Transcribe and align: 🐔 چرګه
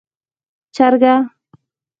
🐔 0.73 0.75
چرګه 0.75 1.13